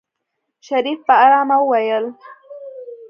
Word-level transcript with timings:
شريف 0.67 0.99
په 1.07 1.13
آرامه 1.25 1.57
وويل. 1.59 2.05